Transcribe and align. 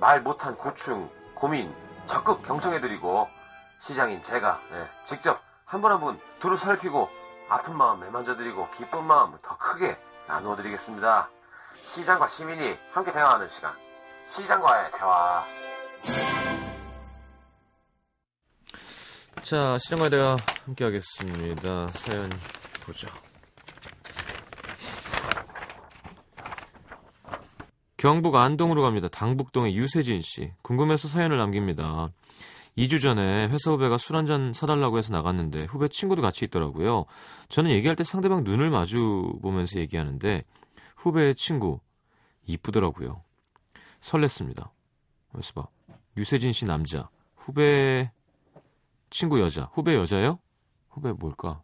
말 0.00 0.20
못한 0.22 0.56
고충, 0.56 1.10
고민 1.34 1.72
적극 2.06 2.42
경청해드리고 2.46 3.28
시장인 3.80 4.22
제가 4.22 4.58
예, 4.72 4.88
직접 5.06 5.40
한 5.64 5.80
분 5.80 5.92
한 5.92 6.00
분 6.00 6.20
두루 6.40 6.56
살피고 6.56 7.08
아픈 7.48 7.76
마음 7.76 8.00
매만져드리고 8.00 8.68
기쁜 8.76 9.04
마음 9.04 9.36
더 9.42 9.56
크게 9.58 9.96
나누어드리겠습니다. 10.26 11.28
시장과 11.94 12.28
시민이 12.28 12.76
함께 12.92 13.12
대화하는 13.12 13.48
시간. 13.48 13.72
시장과의 14.30 14.90
대화. 14.92 15.44
자, 19.42 19.78
시장과의 19.78 20.10
대화 20.10 20.36
함께 20.64 20.84
하겠습니다. 20.84 21.86
사연 21.88 22.30
보죠. 22.84 23.08
경북 28.00 28.34
안동으로 28.36 28.80
갑니다. 28.80 29.08
당북동의 29.08 29.76
유세진 29.76 30.22
씨. 30.22 30.50
궁금해서 30.62 31.06
사연을 31.06 31.36
남깁니다. 31.36 32.08
2주 32.78 32.98
전에 32.98 33.48
회사 33.48 33.72
후배가 33.72 33.98
술 33.98 34.16
한잔 34.16 34.54
사달라고 34.54 34.96
해서 34.96 35.12
나갔는데 35.12 35.66
후배 35.66 35.86
친구도 35.86 36.22
같이 36.22 36.46
있더라고요. 36.46 37.04
저는 37.50 37.70
얘기할 37.72 37.96
때 37.96 38.02
상대방 38.02 38.42
눈을 38.42 38.70
마주 38.70 39.38
보면서 39.42 39.78
얘기하는데 39.80 40.44
후배의 40.96 41.34
친구 41.34 41.80
이쁘더라고요. 42.46 43.22
설렜습니다. 44.00 44.70
그래서 45.30 45.52
봐. 45.52 45.68
유세진 46.16 46.52
씨 46.52 46.64
남자, 46.64 47.10
후배 47.36 48.10
친구 49.10 49.40
여자, 49.40 49.68
후배 49.74 49.94
여자요? 49.94 50.38
후배 50.88 51.12
뭘까? 51.12 51.60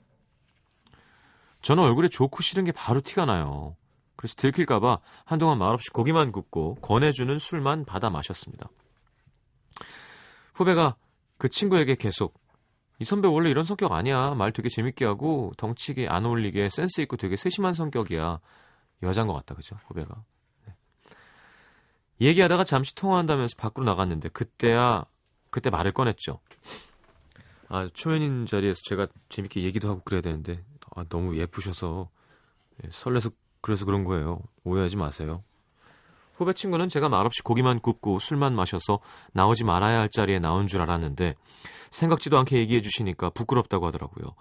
저는 1.62 1.82
얼굴에 1.82 2.08
좋고 2.08 2.42
싫은 2.42 2.64
게 2.64 2.72
바로 2.72 3.00
티가 3.00 3.24
나요. 3.24 3.74
그래서 4.16 4.34
들킬까봐 4.36 5.00
한동안 5.24 5.58
말없이 5.58 5.90
고기만 5.90 6.32
굽고 6.32 6.76
권해주는 6.76 7.38
술만 7.38 7.84
받아 7.84 8.10
마셨습니다. 8.10 8.68
후배가 10.54 10.96
그 11.38 11.48
친구에게 11.48 11.96
계속 11.96 12.40
이 12.98 13.04
선배 13.04 13.28
원래 13.28 13.50
이런 13.50 13.64
성격 13.64 13.92
아니야. 13.92 14.34
말 14.34 14.52
되게 14.52 14.68
재밌게 14.70 15.04
하고 15.04 15.52
덩치게 15.58 16.08
안 16.08 16.24
어울리게 16.24 16.70
센스 16.70 17.02
있고 17.02 17.16
되게 17.16 17.36
세심한 17.36 17.74
성격이야. 17.74 18.40
여잔 19.02 19.26
것 19.26 19.34
같다, 19.34 19.54
그죠? 19.54 19.76
후배가. 19.86 20.24
네. 20.66 20.74
얘기하다가 22.22 22.64
잠시 22.64 22.94
통화한다면서 22.94 23.56
밖으로 23.58 23.84
나갔는데 23.84 24.30
그때야 24.30 25.04
그때 25.50 25.68
말을 25.68 25.92
꺼냈죠. 25.92 26.40
아 27.68 27.90
초면인 27.92 28.46
자리에서 28.46 28.80
제가 28.84 29.08
재밌게 29.28 29.62
얘기도 29.62 29.90
하고 29.90 30.00
그래야 30.04 30.22
되는데 30.22 30.64
아, 30.94 31.04
너무 31.08 31.36
예쁘셔서 31.36 32.08
예, 32.84 32.88
설레서 32.90 33.30
그래서 33.66 33.84
그런 33.84 34.04
거예요. 34.04 34.38
오해하지 34.62 34.94
마세요. 34.94 35.42
후배 36.36 36.52
친구는 36.52 36.88
제가 36.88 37.08
말없이 37.08 37.42
고기만 37.42 37.80
굽고 37.80 38.20
술만 38.20 38.54
마셔서 38.54 39.00
나오지 39.32 39.64
말아야 39.64 39.98
할 39.98 40.08
자리에 40.08 40.38
나온 40.38 40.68
줄 40.68 40.82
알았는데 40.82 41.34
생각지도 41.90 42.38
않게 42.38 42.58
얘기해 42.58 42.80
주시니까 42.80 43.30
부끄럽다고 43.30 43.84
하더라고요. 43.88 44.36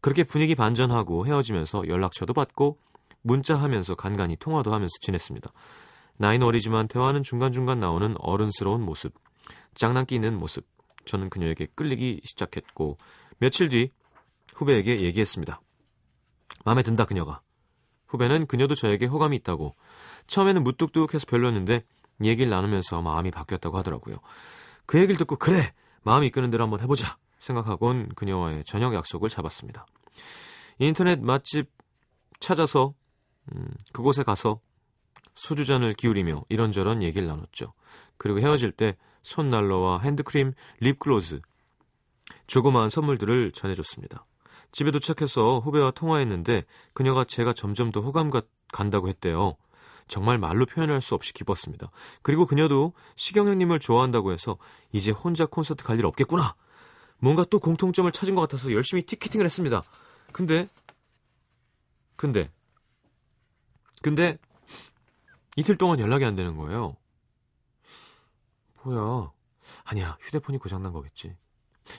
그렇게 0.00 0.24
분위기 0.24 0.56
반전하고 0.56 1.28
헤어지면서 1.28 1.86
연락처도 1.86 2.32
받고 2.32 2.80
문자하면서 3.22 3.94
간간히 3.94 4.34
통화도 4.34 4.74
하면서 4.74 4.90
지냈습니다. 5.00 5.48
나이는 6.16 6.44
어리지만 6.44 6.88
대화는 6.88 7.22
중간중간 7.22 7.78
나오는 7.78 8.16
어른스러운 8.18 8.82
모습, 8.82 9.14
장난기 9.76 10.16
있는 10.16 10.36
모습. 10.36 10.66
저는 11.04 11.30
그녀에게 11.30 11.68
끌리기 11.76 12.22
시작했고 12.24 12.96
며칠 13.38 13.68
뒤 13.68 13.92
후배에게 14.56 15.02
얘기했습니다. 15.02 15.60
마음에 16.64 16.82
든다 16.82 17.04
그녀가. 17.04 17.42
후배는 18.08 18.46
그녀도 18.46 18.74
저에게 18.74 19.06
호감이 19.06 19.36
있다고 19.36 19.74
처음에는 20.26 20.62
무뚝뚝해서 20.64 21.26
별로였는데 21.28 21.84
얘기를 22.24 22.50
나누면서 22.50 23.02
마음이 23.02 23.30
바뀌었다고 23.30 23.76
하더라고요. 23.78 24.18
그 24.86 24.98
얘기를 24.98 25.16
듣고 25.16 25.36
그래 25.36 25.72
마음이 26.02 26.28
이끄는 26.28 26.50
대로 26.50 26.64
한번 26.64 26.80
해보자 26.80 27.18
생각하곤 27.38 28.10
그녀와의 28.14 28.64
저녁 28.64 28.94
약속을 28.94 29.28
잡았습니다. 29.28 29.86
인터넷 30.78 31.20
맛집 31.20 31.70
찾아서 32.40 32.94
음, 33.52 33.68
그곳에 33.92 34.22
가서 34.22 34.60
소주잔을 35.34 35.94
기울이며 35.94 36.44
이런저런 36.48 37.02
얘기를 37.02 37.26
나눴죠. 37.28 37.72
그리고 38.16 38.40
헤어질 38.40 38.72
때 38.72 38.96
손난로와 39.22 40.00
핸드크림, 40.00 40.52
립글로즈, 40.80 41.40
조그마한 42.46 42.88
선물들을 42.88 43.52
전해줬습니다. 43.52 44.24
집에 44.76 44.90
도착해서 44.90 45.60
후배와 45.60 45.90
통화했는데 45.92 46.66
그녀가 46.92 47.24
제가 47.24 47.54
점점 47.54 47.90
더 47.92 48.02
호감 48.02 48.28
가, 48.28 48.42
간다고 48.68 49.08
했대요. 49.08 49.56
정말 50.06 50.36
말로 50.36 50.66
표현할 50.66 51.00
수 51.00 51.14
없이 51.14 51.32
기뻤습니다. 51.32 51.90
그리고 52.20 52.44
그녀도 52.44 52.92
시경 53.14 53.48
형님을 53.48 53.80
좋아한다고 53.80 54.32
해서 54.32 54.58
이제 54.92 55.12
혼자 55.12 55.46
콘서트 55.46 55.82
갈 55.82 55.98
일 55.98 56.04
없겠구나. 56.04 56.56
뭔가 57.16 57.42
또 57.48 57.58
공통점을 57.58 58.12
찾은 58.12 58.34
것 58.34 58.42
같아서 58.42 58.70
열심히 58.70 59.02
티켓팅을 59.06 59.46
했습니다. 59.46 59.80
근데 60.30 60.68
근데 62.16 62.50
근데 64.02 64.36
이틀 65.56 65.76
동안 65.76 66.00
연락이 66.00 66.26
안 66.26 66.36
되는 66.36 66.54
거예요. 66.58 66.98
뭐야? 68.82 69.32
아니야, 69.84 70.18
휴대폰이 70.20 70.58
고장난 70.58 70.92
거겠지. 70.92 71.34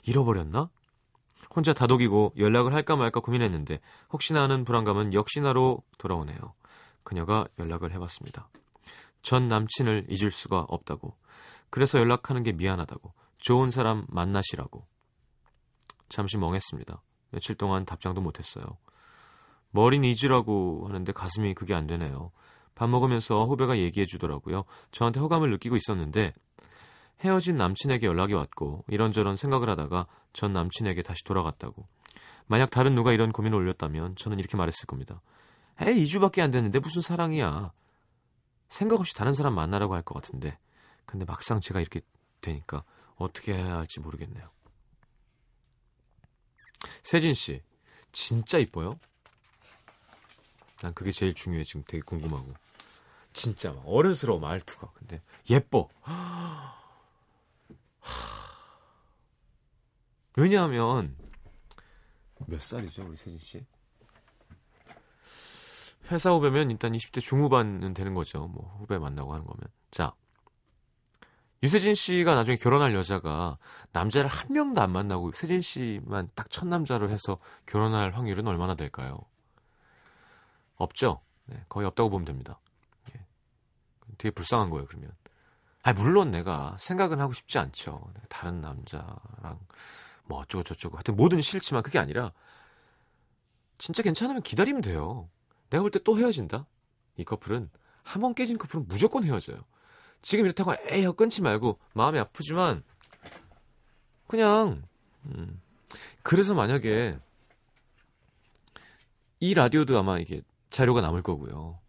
잃어버렸나? 0.03 0.69
혼자 1.57 1.73
다독이고 1.73 2.33
연락을 2.37 2.75
할까 2.75 2.95
말까 2.95 3.19
고민했는데 3.19 3.79
혹시나 4.13 4.43
하는 4.43 4.63
불안감은 4.63 5.15
역시나로 5.15 5.81
돌아오네요. 5.97 6.53
그녀가 7.03 7.47
연락을 7.57 7.91
해봤습니다. 7.93 8.47
전 9.23 9.47
남친을 9.47 10.05
잊을 10.07 10.29
수가 10.29 10.67
없다고. 10.69 11.17
그래서 11.71 11.97
연락하는 11.97 12.43
게 12.43 12.51
미안하다고. 12.51 13.11
좋은 13.39 13.71
사람 13.71 14.05
만나시라고. 14.07 14.85
잠시 16.09 16.37
멍했습니다. 16.37 17.01
며칠 17.31 17.55
동안 17.55 17.85
답장도 17.85 18.21
못했어요. 18.21 18.77
머리는 19.71 20.07
잊으라고 20.07 20.85
하는데 20.87 21.11
가슴이 21.11 21.55
그게 21.55 21.73
안 21.73 21.87
되네요. 21.87 22.31
밥 22.75 22.87
먹으면서 22.87 23.45
후배가 23.45 23.79
얘기해 23.79 24.05
주더라고요. 24.05 24.65
저한테 24.91 25.19
호감을 25.21 25.49
느끼고 25.49 25.75
있었는데 25.75 26.33
헤어진 27.21 27.55
남친에게 27.57 28.05
연락이 28.05 28.33
왔고 28.33 28.83
이런저런 28.87 29.35
생각을 29.35 29.69
하다가 29.69 30.07
전 30.33 30.53
남친에게 30.53 31.01
다시 31.01 31.23
돌아갔다고. 31.23 31.87
만약 32.45 32.69
다른 32.69 32.95
누가 32.95 33.11
이런 33.11 33.31
고민을 33.31 33.57
올렸다면 33.57 34.15
저는 34.15 34.39
이렇게 34.39 34.55
말했을 34.55 34.85
겁니다. 34.85 35.21
에이, 35.81 36.03
2주밖에 36.03 36.41
안 36.41 36.51
됐는데 36.51 36.79
무슨 36.79 37.01
사랑이야. 37.01 37.71
생각 38.69 38.99
없이 38.99 39.13
다른 39.15 39.33
사람 39.33 39.55
만나라고 39.55 39.95
할 39.95 40.03
것 40.03 40.13
같은데. 40.15 40.57
근데 41.05 41.25
막상 41.25 41.59
제가 41.59 41.79
이렇게 41.79 42.01
되니까 42.41 42.83
어떻게 43.15 43.53
해야 43.53 43.77
할지 43.77 43.99
모르겠네요. 43.99 44.49
세진 47.03 47.33
씨, 47.33 47.61
진짜 48.11 48.57
이뻐요? 48.57 48.99
난 50.81 50.93
그게 50.93 51.11
제일 51.11 51.33
중요해 51.33 51.63
지금 51.63 51.83
되게 51.87 52.01
궁금하고 52.05 52.53
진짜 53.33 53.71
막 53.71 53.81
어른스러워 53.85 54.39
말투가 54.39 54.91
근데 54.93 55.21
예뻐 55.49 55.89
왜냐하면 60.35 61.15
몇 62.45 62.61
살이죠 62.61 63.05
우리 63.07 63.15
세진 63.15 63.39
씨? 63.39 63.65
회사 66.11 66.31
후배면 66.31 66.71
일단 66.71 66.93
20대 66.93 67.21
중후반은 67.21 67.93
되는 67.93 68.13
거죠 68.13 68.47
뭐 68.47 68.75
후배 68.79 68.97
만나고 68.97 69.33
하는 69.33 69.45
거면 69.45 69.61
자 69.91 70.13
유세진 71.63 71.95
씨가 71.95 72.35
나중에 72.35 72.55
결혼할 72.55 72.93
여자가 72.93 73.57
남자를 73.91 74.29
한 74.29 74.53
명도 74.53 74.79
안 74.79 74.91
만나고 74.91 75.31
세진 75.31 75.61
씨만 75.61 76.29
딱 76.35 76.47
첫 76.49 76.67
남자로 76.67 77.09
해서 77.09 77.39
결혼할 77.65 78.11
확률은 78.11 78.47
얼마나 78.47 78.75
될까요? 78.75 79.19
없죠. 80.75 81.21
네, 81.45 81.63
거의 81.69 81.87
없다고 81.87 82.09
보면 82.09 82.25
됩니다. 82.25 82.59
예. 83.13 83.25
되게 84.17 84.33
불쌍한 84.33 84.69
거예요. 84.69 84.85
그러면. 84.87 85.11
아 85.83 85.93
물론 85.93 86.31
내가 86.31 86.75
생각은 86.79 87.19
하고 87.19 87.33
싶지 87.33 87.57
않죠. 87.59 88.11
다른 88.29 88.61
남자랑 88.61 89.59
뭐 90.25 90.39
어쩌고 90.39 90.63
저쩌고 90.63 90.97
하여튼 90.97 91.15
뭐든 91.15 91.41
싫지만 91.41 91.81
그게 91.83 91.97
아니라 91.99 92.33
진짜 93.77 94.03
괜찮으면 94.03 94.41
기다리면 94.41 94.81
돼요. 94.81 95.29
내가 95.69 95.81
볼 95.83 95.91
때 95.91 95.99
또 96.03 96.17
헤어진다. 96.17 96.65
이 97.17 97.23
커플은 97.23 97.69
한 98.03 98.21
번 98.21 98.33
깨진 98.33 98.57
커플은 98.57 98.87
무조건 98.87 99.23
헤어져요. 99.23 99.57
지금 100.21 100.45
이렇다고 100.45 100.73
에이 100.91 101.05
끊지 101.15 101.41
말고 101.41 101.79
마음이 101.93 102.19
아프지만 102.19 102.83
그냥 104.27 104.83
음. 105.25 105.61
그래서 106.23 106.53
만약에 106.53 107.17
이 109.39 109.53
라디오도 109.53 109.97
아마 109.97 110.19
이게 110.19 110.41
자료가 110.69 111.01
남을 111.01 111.21
거고요. 111.21 111.79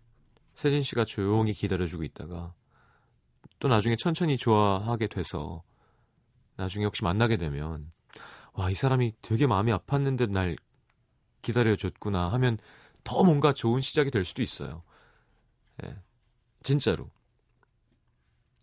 세진 0.54 0.82
씨가 0.82 1.04
조용히 1.04 1.52
기다려주고 1.52 2.02
있다가 2.04 2.52
또 3.58 3.68
나중에 3.68 3.96
천천히 3.96 4.36
좋아하게 4.36 5.08
돼서 5.08 5.62
나중에 6.56 6.84
혹시 6.84 7.04
만나게 7.04 7.36
되면 7.36 7.90
와, 8.52 8.70
이 8.70 8.74
사람이 8.74 9.12
되게 9.22 9.46
마음이 9.46 9.72
아팠는데 9.72 10.30
날 10.30 10.56
기다려줬구나 11.42 12.32
하면 12.32 12.58
더 13.04 13.22
뭔가 13.22 13.52
좋은 13.52 13.80
시작이 13.80 14.10
될 14.10 14.24
수도 14.24 14.42
있어요. 14.42 14.82
예. 15.84 15.94
진짜로. 16.62 17.08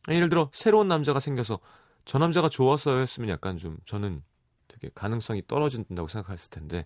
예를 0.09 0.29
들어, 0.29 0.49
새로운 0.53 0.87
남자가 0.87 1.19
생겨서 1.19 1.59
저 2.03 2.19
남자가 2.19 2.49
좋았어요 2.49 2.99
했으면 2.99 3.29
약간 3.29 3.57
좀 3.57 3.77
저는 3.85 4.21
되게 4.67 4.89
가능성이 4.93 5.41
떨어진다고 5.47 6.07
생각했을 6.07 6.49
텐데 6.51 6.85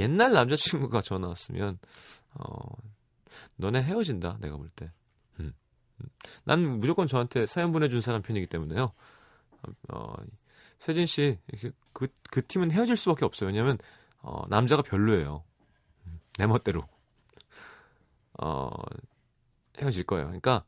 옛날 0.00 0.32
남자친구가 0.32 1.00
전화 1.00 1.28
왔으면 1.28 1.78
어 2.34 2.54
너네 3.56 3.82
헤어진다 3.82 4.38
내가 4.40 4.56
볼 4.56 4.68
때. 4.70 4.90
난 6.44 6.78
무조건 6.80 7.06
저한테 7.06 7.46
사연 7.46 7.72
보내준 7.72 8.00
사람 8.00 8.22
편이기 8.22 8.46
때문에요. 8.46 8.92
어, 9.88 10.14
세진 10.78 11.06
씨, 11.06 11.38
그, 11.92 12.08
그 12.30 12.44
팀은 12.46 12.70
헤어질 12.72 12.96
수밖에 12.96 13.24
없어요. 13.24 13.48
왜냐면, 13.48 13.78
어, 14.20 14.42
남자가 14.48 14.82
별로예요. 14.82 15.44
음, 16.06 16.20
내 16.38 16.46
멋대로. 16.46 16.88
어, 18.40 18.70
헤어질 19.78 20.04
거예요. 20.04 20.26
그러니까, 20.26 20.64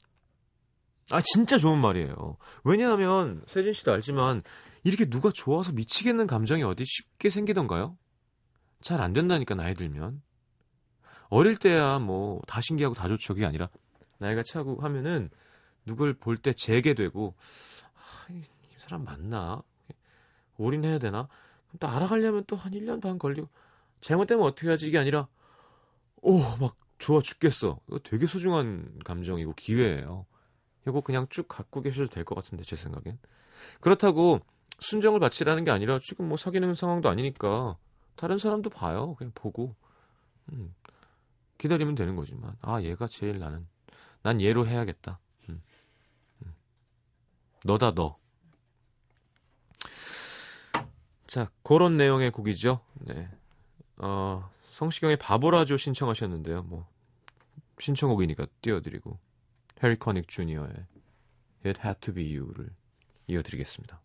아, 1.10 1.20
진짜 1.20 1.58
좋은 1.58 1.78
말이에요. 1.80 2.36
왜냐하면, 2.62 3.42
세진 3.46 3.72
씨도 3.72 3.92
알지만, 3.92 4.42
이렇게 4.84 5.06
누가 5.06 5.30
좋아서 5.32 5.72
미치겠는 5.72 6.26
감정이 6.26 6.62
어디 6.62 6.84
쉽게 6.86 7.30
생기던가요? 7.30 7.96
잘 8.80 9.00
안 9.00 9.12
된다니까, 9.12 9.54
나이 9.54 9.74
들면. 9.74 10.22
어릴 11.28 11.56
때야 11.56 11.98
뭐, 11.98 12.40
다 12.46 12.60
신기하고 12.60 12.94
다 12.94 13.08
좋죠. 13.08 13.34
그게 13.34 13.46
아니라, 13.46 13.68
나이가 14.24 14.42
차고 14.42 14.80
하면은, 14.80 15.30
누굴 15.86 16.14
볼 16.14 16.36
때 16.38 16.52
재게 16.52 16.94
되고, 16.94 17.34
아, 17.94 18.32
이 18.32 18.42
사람 18.78 19.04
맞나? 19.04 19.62
올인해야 20.58 20.98
되나? 20.98 21.28
그럼 21.68 21.78
또 21.80 21.88
알아가려면 21.88 22.44
또 22.46 22.56
한 22.56 22.72
1년 22.74 23.00
반 23.00 23.18
걸리고, 23.18 23.48
잘못되면 24.00 24.44
어떻게 24.44 24.68
하지? 24.68 24.88
이게 24.88 24.98
아니라, 24.98 25.28
오, 26.22 26.38
막 26.60 26.76
좋아 26.98 27.20
죽겠어. 27.20 27.80
이거 27.88 27.98
되게 28.00 28.26
소중한 28.26 28.98
감정이고 29.04 29.54
기회예요. 29.56 30.26
이거 30.86 31.00
그냥 31.00 31.26
쭉 31.30 31.46
갖고 31.48 31.82
계셔도 31.82 32.08
될 32.10 32.24
것 32.24 32.34
같은데, 32.34 32.64
제 32.64 32.76
생각엔. 32.76 33.18
그렇다고 33.80 34.40
순정을 34.80 35.20
바치라는 35.20 35.64
게 35.64 35.70
아니라 35.70 35.98
지금 36.02 36.28
뭐 36.28 36.36
사귀는 36.36 36.74
상황도 36.74 37.08
아니니까 37.08 37.76
다른 38.16 38.38
사람도 38.38 38.70
봐요. 38.70 39.14
그냥 39.16 39.32
보고. 39.34 39.74
음, 40.52 40.74
기다리면 41.58 41.94
되는 41.94 42.16
거지만. 42.16 42.56
아, 42.60 42.82
얘가 42.82 43.06
제일 43.06 43.38
나는. 43.38 43.66
난 44.24 44.40
얘로 44.40 44.66
해야겠다. 44.66 45.20
음, 45.50 45.62
음. 46.42 46.54
너다, 47.62 47.94
너. 47.94 48.18
자, 51.26 51.50
그런 51.62 51.98
내용의 51.98 52.30
곡이죠. 52.30 52.80
네. 52.94 53.28
어, 53.98 54.50
성시경의 54.62 55.18
바보라죠 55.18 55.76
신청하셨는데요. 55.76 56.62
뭐, 56.62 56.88
신청곡이니까 57.78 58.46
띄워드리고. 58.62 59.18
해리 59.82 59.98
커닉 59.98 60.26
주니어의 60.26 60.72
It 61.66 61.80
Had 61.84 62.00
To 62.00 62.14
Be 62.14 62.38
You를 62.38 62.70
이어드리겠습니다. 63.26 64.00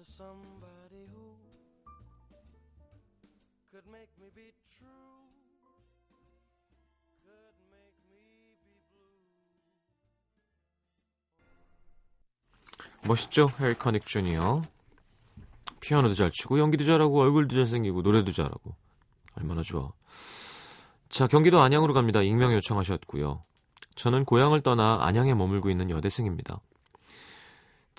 The 0.00 0.04
somebody 0.04 1.04
who 1.12 1.36
could 3.70 3.86
make 3.92 4.08
me 4.18 4.30
be 4.34 4.50
true, 4.66 5.28
could 7.22 7.56
make 7.68 7.92
me 8.08 8.24
be 8.64 8.80
blue. 8.88 9.28
멋있죠? 13.06 13.48
해리 13.60 13.74
커닉 13.74 14.06
주니어. 14.06 14.62
피아노도 15.80 16.14
잘 16.14 16.30
치고 16.30 16.58
연기도 16.58 16.84
잘하고 16.84 17.20
얼굴도 17.20 17.54
잘생기고 17.54 18.00
노래도 18.00 18.32
잘하고 18.32 18.74
얼마나 19.34 19.62
좋아. 19.62 19.92
자 21.10 21.26
경기도 21.26 21.60
안양으로 21.60 21.92
갑니다. 21.92 22.22
익명 22.22 22.54
요청하셨고요. 22.54 23.44
저는 23.96 24.24
고향을 24.24 24.62
떠나 24.62 24.98
안양에 25.02 25.34
머물고 25.34 25.68
있는 25.68 25.90
여대생입니다. 25.90 26.62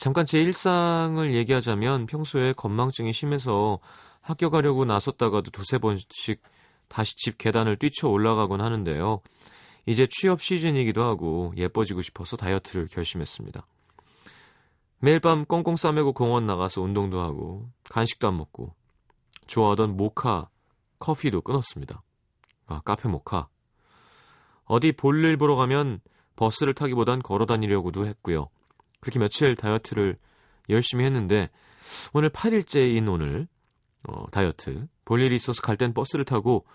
잠깐 0.02 0.26
제 0.26 0.40
일상을 0.42 1.32
얘기하자면 1.32 2.08
평소에 2.08 2.54
건망증이 2.54 3.14
심해서 3.14 3.78
학교 4.20 4.50
가려고 4.50 4.84
나섰다가도 4.84 5.52
두세 5.52 5.78
번씩 5.78 6.42
다시 6.88 7.16
집 7.18 7.38
계단을 7.38 7.78
뛰쳐 7.78 8.10
올라가곤 8.10 8.62
하는데요. 8.62 9.22
이제 9.86 10.08
취업 10.10 10.42
시즌이기도 10.42 11.04
하고 11.04 11.54
예뻐지고 11.56 12.02
싶어서 12.02 12.36
다이어트를 12.36 12.88
결심했습니다. 12.88 13.68
매일 14.98 15.20
밤 15.20 15.46
꽁꽁 15.46 15.76
싸매고 15.76 16.14
공원 16.14 16.48
나가서 16.48 16.82
운동도 16.82 17.22
하고 17.22 17.70
간식도 17.92 18.28
안 18.28 18.38
먹고 18.38 18.74
좋아하던 19.46 19.98
모카 19.98 20.50
커피도 20.98 21.42
끊었습니다. 21.42 22.02
아, 22.66 22.82
카페 22.84 23.08
모카. 23.08 23.50
어디 24.66 24.94
볼일 24.94 25.38
보러 25.38 25.56
가면 25.56 26.02
버스를 26.38 26.74
타기보단 26.74 27.22
걸어 27.22 27.46
다니려고도 27.46 28.08
했고요. 28.08 28.50
그렇게 29.02 29.20
며칠 29.20 29.56
다이어트를 29.56 30.16
열심히 30.70 31.04
했는데 31.06 31.50
오늘 32.14 32.30
8일째인 32.30 33.12
오늘 33.12 33.48
어, 34.08 34.26
다이어트 34.32 34.88
볼 35.06 35.22
일이 35.22 35.36
있어서 35.36 35.62
갈 35.62 35.78
땐 35.78 35.94
버스를 35.94 36.26
타고 36.26 36.66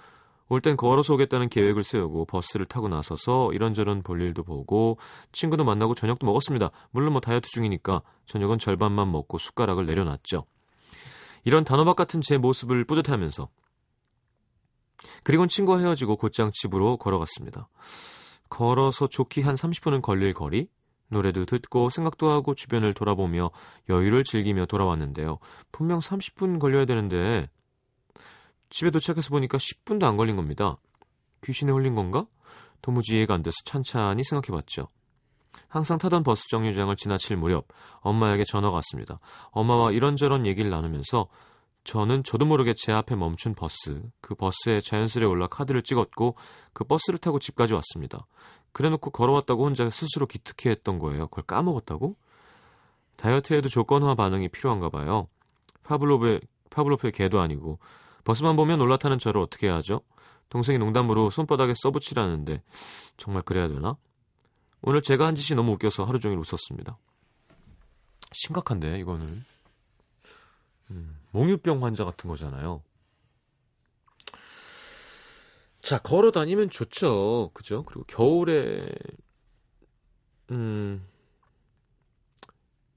올 0.48 0.60
땐 0.60 0.76
걸어서 0.76 1.14
오겠다는 1.14 1.48
계획을 1.48 1.82
세우고 1.82 2.26
버스를 2.26 2.66
타고 2.66 2.88
나서서 2.88 3.52
이런저런 3.52 4.02
볼 4.02 4.20
일도 4.20 4.44
보고 4.44 4.98
친구도 5.32 5.64
만나고 5.64 5.94
저녁도 5.94 6.24
먹었습니다. 6.26 6.70
물론 6.90 7.12
뭐 7.12 7.20
다이어트 7.20 7.48
중이니까 7.50 8.02
저녁은 8.26 8.58
절반만 8.58 9.10
먹고 9.10 9.38
숟가락을 9.38 9.86
내려놨죠. 9.86 10.46
이런 11.44 11.64
단호박 11.64 11.96
같은 11.96 12.20
제 12.20 12.38
모습을 12.38 12.84
뿌듯하면서 12.84 13.48
그리고는 15.24 15.48
친구와 15.48 15.78
헤어지고 15.78 16.16
곧장 16.16 16.50
집으로 16.52 16.96
걸어갔습니다. 16.96 17.68
걸어서 18.48 19.08
좋기 19.08 19.42
한 19.42 19.54
30분은 19.56 20.02
걸릴 20.02 20.32
거리 20.32 20.68
노래도 21.08 21.44
듣고 21.44 21.90
생각도 21.90 22.30
하고 22.30 22.54
주변을 22.54 22.94
돌아보며 22.94 23.50
여유를 23.88 24.24
즐기며 24.24 24.66
돌아왔는데요. 24.66 25.38
분명 25.72 26.00
30분 26.00 26.58
걸려야 26.58 26.84
되는데 26.84 27.48
집에 28.70 28.90
도착해서 28.90 29.30
보니까 29.30 29.58
10분도 29.58 30.04
안 30.04 30.16
걸린 30.16 30.36
겁니다. 30.36 30.76
귀신에 31.44 31.70
홀린 31.72 31.94
건가? 31.94 32.26
도무지 32.82 33.16
이해가 33.16 33.34
안 33.34 33.42
돼서 33.42 33.56
찬찬히 33.64 34.24
생각해봤죠. 34.24 34.88
항상 35.68 35.98
타던 35.98 36.22
버스 36.22 36.48
정류장을 36.48 36.94
지나칠 36.96 37.36
무렵 37.36 37.66
엄마에게 38.00 38.44
전화가 38.44 38.74
왔습니다. 38.76 39.18
엄마와 39.50 39.92
이런저런 39.92 40.46
얘기를 40.46 40.70
나누면서 40.70 41.28
저는 41.86 42.24
저도 42.24 42.46
모르게 42.46 42.74
제 42.76 42.90
앞에 42.90 43.14
멈춘 43.14 43.54
버스, 43.54 44.02
그 44.20 44.34
버스에 44.34 44.80
자연스레 44.80 45.24
올라 45.24 45.46
카드를 45.46 45.82
찍었고 45.82 46.34
그 46.72 46.82
버스를 46.82 47.20
타고 47.20 47.38
집까지 47.38 47.74
왔습니다. 47.74 48.26
그래놓고 48.72 49.10
걸어왔다고 49.10 49.64
혼자 49.64 49.88
스스로 49.88 50.26
기특해했던 50.26 50.98
거예요. 50.98 51.28
그걸 51.28 51.44
까먹었다고? 51.44 52.12
다이어트에도 53.14 53.68
조건화 53.68 54.16
반응이 54.16 54.48
필요한가 54.48 54.88
봐요. 54.88 55.28
파블로브의 55.84 56.40
파블로프의 56.70 57.12
개도 57.12 57.38
아니고 57.40 57.78
버스만 58.24 58.56
보면 58.56 58.80
올라타는 58.80 59.20
저를 59.20 59.40
어떻게 59.40 59.68
해야 59.68 59.76
하죠? 59.76 60.00
동생이 60.48 60.78
농담으로 60.78 61.30
손바닥에 61.30 61.72
써붙이라는데 61.76 62.62
정말 63.16 63.42
그래야 63.42 63.68
되나? 63.68 63.96
오늘 64.82 65.02
제가 65.02 65.24
한 65.24 65.36
짓이 65.36 65.54
너무 65.54 65.72
웃겨서 65.74 66.04
하루 66.04 66.18
종일 66.18 66.38
웃었습니다. 66.38 66.98
심각한데 68.32 68.98
이거는 68.98 69.44
음, 70.90 71.16
몽유병 71.36 71.84
환자 71.84 72.04
같은 72.04 72.28
거잖아요. 72.28 72.82
자, 75.82 75.98
걸어 75.98 76.30
다니면 76.32 76.68
좋죠. 76.70 77.50
그죠? 77.54 77.84
그리고 77.84 78.04
겨울에, 78.04 78.82
음, 80.50 81.06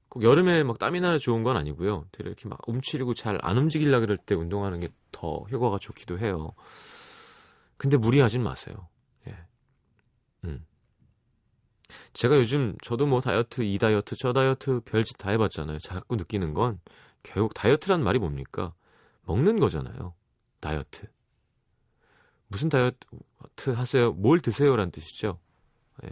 꼭 0.09 0.23
여름에 0.23 0.63
막 0.63 0.79
땀이 0.79 1.01
나야 1.01 1.17
좋은 1.19 1.43
건 1.43 1.55
아니고요. 1.57 2.05
이렇게 2.17 2.47
막 2.49 2.59
움츠리고 2.67 3.13
잘 3.13 3.37
안 3.43 3.57
움직이려 3.57 3.99
그럴 3.99 4.17
때 4.17 4.35
운동하는 4.35 4.79
게 4.79 4.89
더 5.11 5.45
효과가 5.51 5.77
좋기도 5.79 6.19
해요. 6.19 6.53
근데 7.77 7.97
무리하진 7.97 8.41
마세요. 8.43 8.87
예. 9.27 9.37
음. 10.45 10.65
제가 12.13 12.37
요즘 12.37 12.75
저도 12.83 13.05
뭐 13.05 13.19
다이어트, 13.19 13.63
이 13.63 13.77
다이어트, 13.77 14.15
저 14.17 14.31
다이어트 14.33 14.81
별짓 14.85 15.17
다 15.17 15.31
해봤잖아요. 15.31 15.79
자꾸 15.79 16.15
느끼는 16.15 16.53
건 16.53 16.79
결국 17.29 17.53
다이어트란 17.53 18.03
말이 18.03 18.17
뭡니까? 18.17 18.73
먹는 19.21 19.59
거잖아요. 19.59 20.15
다이어트. 20.59 21.07
무슨 22.47 22.69
다이어트 22.69 23.69
하세요? 23.75 24.13
뭘 24.13 24.39
드세요라는 24.39 24.89
뜻이죠. 24.89 25.39
예. 26.03 26.09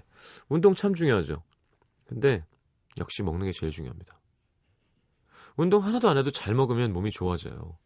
운동 0.47 0.75
참 0.75 0.93
중요하죠. 0.93 1.41
근데 2.05 2.45
역시 2.99 3.23
먹는 3.23 3.47
게 3.47 3.51
제일 3.51 3.71
중요합니다. 3.71 4.19
운동 5.55 5.83
하나도 5.83 6.07
안 6.07 6.19
해도 6.19 6.29
잘 6.29 6.53
먹으면 6.53 6.93
몸이 6.93 7.09
좋아져요. 7.09 7.79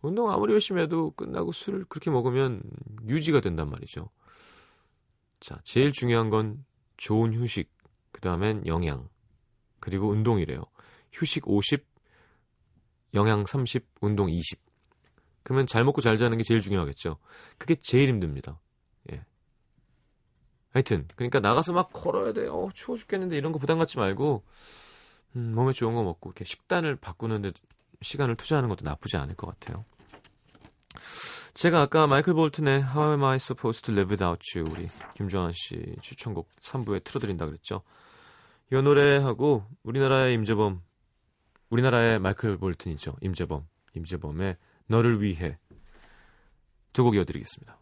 운동 0.00 0.30
아무리 0.30 0.54
열심히 0.54 0.80
해도 0.80 1.10
끝나고 1.10 1.52
술을 1.52 1.84
그렇게 1.90 2.10
먹으면 2.10 2.62
유지가 3.06 3.42
된단 3.42 3.68
말이죠. 3.68 4.08
자, 5.40 5.60
제일 5.62 5.92
중요한 5.92 6.30
건 6.30 6.64
좋은 6.96 7.34
휴식, 7.34 7.70
그 8.12 8.22
다음엔 8.22 8.66
영양, 8.66 9.10
그리고 9.78 10.08
운동이래요. 10.08 10.64
휴식 11.12 11.46
50, 11.48 11.95
영양 13.14 13.46
30, 13.46 13.86
운동 14.00 14.30
20. 14.30 14.60
그러면 15.42 15.66
잘 15.66 15.84
먹고 15.84 16.00
잘 16.00 16.16
자는 16.16 16.38
게 16.38 16.44
제일 16.44 16.60
중요하겠죠. 16.60 17.18
그게 17.58 17.76
제일 17.76 18.08
힘듭니다. 18.08 18.60
예. 19.12 19.24
하여튼 20.72 21.06
그러니까 21.14 21.40
나가서 21.40 21.72
막 21.72 21.90
걸어야 21.92 22.32
돼. 22.32 22.48
어, 22.48 22.68
추워 22.74 22.96
죽겠는데 22.96 23.36
이런 23.36 23.52
거 23.52 23.58
부담 23.58 23.78
갖지 23.78 23.98
말고 23.98 24.44
음, 25.36 25.54
몸에 25.54 25.72
좋은 25.72 25.94
거 25.94 26.02
먹고 26.02 26.30
이렇게 26.30 26.44
식단을 26.44 26.96
바꾸는데 26.96 27.52
시간을 28.02 28.36
투자하는 28.36 28.68
것도 28.68 28.84
나쁘지 28.84 29.16
않을 29.16 29.36
것 29.36 29.46
같아요. 29.46 29.84
제가 31.54 31.80
아까 31.80 32.06
마이클 32.06 32.34
볼튼의 32.34 32.82
How 32.82 33.12
Am 33.12 33.24
I 33.24 33.36
Supposed 33.36 33.86
to 33.86 33.94
Live 33.94 34.10
Without 34.10 34.58
You 34.58 34.70
우리 34.70 34.88
김조한 35.14 35.52
씨 35.54 35.96
추천곡 36.02 36.50
3부에 36.60 37.02
틀어드린다 37.04 37.46
그랬죠. 37.46 37.82
이 38.72 38.74
노래하고 38.74 39.64
우리나라의 39.84 40.34
임재범 40.34 40.82
우리나라의 41.70 42.18
마이클 42.18 42.56
볼튼이죠. 42.58 43.16
임재범 43.20 43.66
임재범의 43.94 44.56
너를 44.88 45.20
위해 45.22 45.58
두 46.92 47.02
곡 47.04 47.14
이어드리겠습니다. 47.16 47.78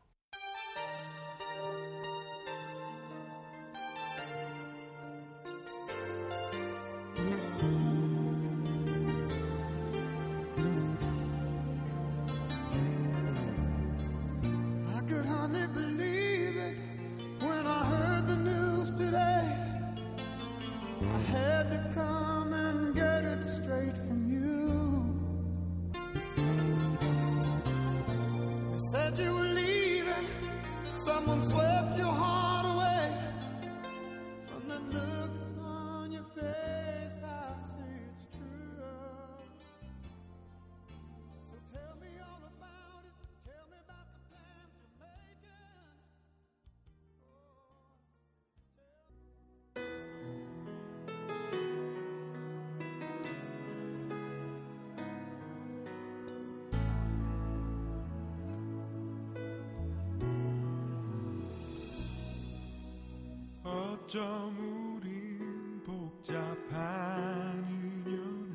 어쩜 64.15 64.97
우린 64.97 65.83
복잡한 65.85 67.67
인연에 68.07 68.55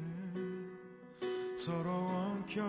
서로 1.58 1.92
엉켜 1.92 2.64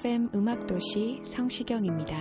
FM 0.00 0.30
음악도시 0.34 1.20
성시경입니다. 1.26 2.16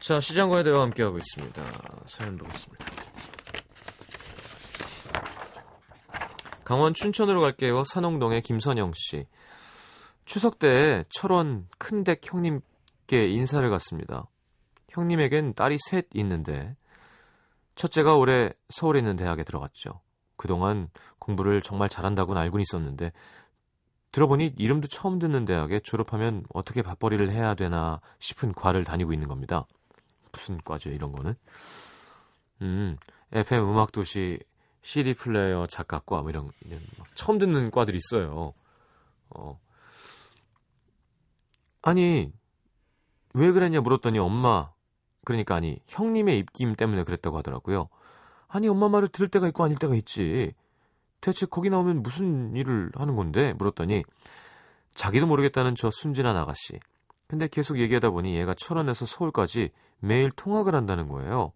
자, 0.00 0.18
시장과의 0.18 0.64
대화 0.64 0.82
함께하고 0.82 1.18
있습니다. 1.18 1.62
사연 2.06 2.36
보겠습니다. 2.36 2.84
강원 6.64 6.94
춘천으로 6.94 7.40
갈게요. 7.42 7.84
산홍동의 7.84 8.42
김선영 8.42 8.90
씨. 8.96 9.28
추석 10.24 10.58
때 10.58 11.04
철원 11.08 11.68
큰댁 11.78 12.22
형님께 12.24 13.28
인사를 13.28 13.70
갔습니다. 13.70 14.26
형님에겐 14.88 15.54
딸이 15.54 15.76
셋 15.78 16.08
있는데 16.14 16.74
첫째가 17.76 18.16
올해 18.16 18.50
서울에 18.68 18.98
있는 18.98 19.14
대학에 19.14 19.44
들어갔죠. 19.44 20.00
그동안 20.36 20.88
공부를 21.20 21.62
정말 21.62 21.88
잘한다고는 21.88 22.42
알고는 22.42 22.62
있었는데 22.62 23.10
들어보니 24.14 24.54
이름도 24.56 24.86
처음 24.86 25.18
듣는 25.18 25.44
대학에 25.44 25.80
졸업하면 25.80 26.44
어떻게 26.54 26.82
밥벌이를 26.82 27.32
해야 27.32 27.56
되나 27.56 28.00
싶은 28.20 28.52
과를 28.52 28.84
다니고 28.84 29.12
있는 29.12 29.26
겁니다. 29.26 29.66
무슨 30.30 30.58
과죠 30.58 30.90
이런 30.90 31.10
거는? 31.10 31.34
음, 32.62 32.96
FM 33.32 33.68
음악도시 33.68 34.38
CD 34.82 35.14
플레이어 35.14 35.66
작가과 35.66 36.20
뭐 36.22 36.30
이런, 36.30 36.48
이런 36.64 36.80
처음 37.16 37.38
듣는 37.38 37.72
과들이 37.72 37.96
있어요. 37.96 38.54
어. 39.30 39.58
아니 41.82 42.32
왜 43.34 43.50
그랬냐 43.50 43.80
물었더니 43.80 44.20
엄마 44.20 44.70
그러니까 45.24 45.56
아니 45.56 45.80
형님의 45.88 46.38
입김 46.38 46.76
때문에 46.76 47.02
그랬다고 47.02 47.36
하더라고요. 47.38 47.88
아니 48.46 48.68
엄마 48.68 48.88
말을 48.88 49.08
들을 49.08 49.26
때가 49.26 49.48
있고 49.48 49.64
아닐 49.64 49.76
때가 49.76 49.96
있지. 49.96 50.54
대체 51.24 51.46
거기 51.46 51.70
나오면 51.70 52.02
무슨 52.02 52.54
일을 52.54 52.90
하는 52.94 53.16
건데 53.16 53.54
물었더니 53.54 54.04
자기도 54.92 55.26
모르겠다는 55.26 55.74
저 55.74 55.88
순진한 55.90 56.36
아가씨. 56.36 56.78
근데 57.26 57.48
계속 57.48 57.78
얘기하다 57.78 58.10
보니 58.10 58.36
얘가 58.36 58.52
철원에서 58.52 59.06
서울까지 59.06 59.70
매일 60.00 60.30
통학을 60.30 60.74
한다는 60.74 61.08
거예요. 61.08 61.54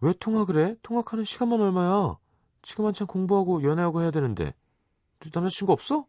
왜 0.00 0.12
통학을 0.12 0.64
해? 0.64 0.76
통학하는 0.84 1.24
시간만 1.24 1.60
얼마야? 1.60 2.18
지금 2.62 2.86
한참 2.86 3.08
공부하고 3.08 3.64
연애하고 3.64 4.02
해야 4.02 4.12
되는데. 4.12 4.54
남자친구 5.34 5.72
없어? 5.72 6.06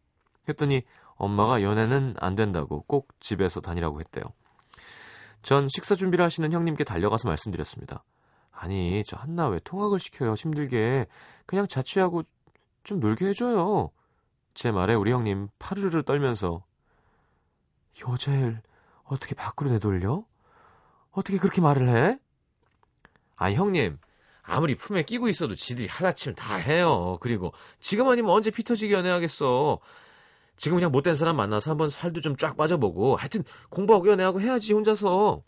했더니 0.48 0.84
엄마가 1.16 1.64
연애는 1.64 2.18
안 2.20 2.36
된다고 2.36 2.84
꼭 2.84 3.08
집에서 3.20 3.62
다니라고 3.62 4.00
했대요. 4.00 4.24
전 5.42 5.68
식사 5.70 5.96
준비를 5.96 6.24
하시는 6.24 6.52
형님께 6.52 6.84
달려가서 6.84 7.28
말씀드렸습니다. 7.30 8.04
아니, 8.54 9.04
저 9.06 9.18
한나 9.18 9.48
왜 9.50 9.60
통학을 9.60 10.00
시켜요? 10.00 10.34
힘들게. 10.34 11.08
그냥 11.46 11.68
자취하고 11.68 12.24
좀 12.84 13.00
놀게 13.00 13.28
해줘요. 13.28 13.92
제 14.54 14.72
말에 14.72 14.94
우리 14.94 15.12
형님 15.12 15.50
파르르 15.60 16.04
떨면서 16.04 16.64
여자애를 18.08 18.62
어떻게 19.04 19.36
밖으로 19.36 19.72
내돌려? 19.72 20.24
어떻게 21.12 21.38
그렇게 21.38 21.62
말을 21.62 21.90
해? 21.90 22.20
아, 23.36 23.52
형님. 23.52 23.98
아무리 24.44 24.76
품에 24.76 25.04
끼고 25.04 25.30
있어도 25.30 25.56
지들이 25.56 25.88
하다치면 25.88 26.36
다 26.36 26.56
해요. 26.56 27.18
그리고 27.22 27.54
지금 27.80 28.08
아니면 28.10 28.32
언제 28.32 28.52
피 28.52 28.64
터지게 28.64 28.94
연애하겠어. 28.94 29.80
지금 30.58 30.78
그냥 30.78 30.92
못된 30.92 31.16
사람 31.16 31.38
만나서 31.38 31.72
한번 31.72 31.90
살도 31.90 32.22
좀 32.22 32.36
쫙 32.38 32.56
빠져보고 32.58 33.16
하여튼 33.16 33.44
공부하고 33.70 34.08
연애하고 34.10 34.42
해야지 34.42 34.74
혼자서. 34.74 35.44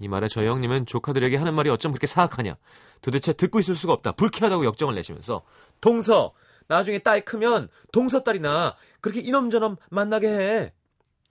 이 0.00 0.08
말에 0.08 0.28
저희 0.28 0.46
형님은 0.46 0.86
조카들에게 0.86 1.36
하는 1.36 1.54
말이 1.54 1.70
어쩜 1.70 1.92
그렇게 1.92 2.06
사악하냐. 2.06 2.56
도대체 3.00 3.32
듣고 3.32 3.60
있을 3.60 3.74
수가 3.74 3.92
없다. 3.92 4.12
불쾌하다고 4.12 4.64
역정을 4.64 4.94
내시면서 4.94 5.42
동서 5.80 6.32
나중에 6.68 6.98
딸 6.98 7.24
크면 7.24 7.68
동서 7.92 8.22
딸이나 8.22 8.76
그렇게 9.00 9.20
이놈저놈 9.20 9.76
만나게 9.90 10.28
해. 10.28 10.72